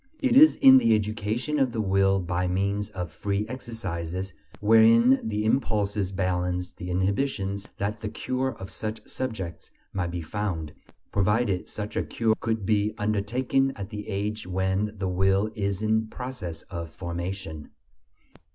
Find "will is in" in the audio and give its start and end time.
15.07-16.07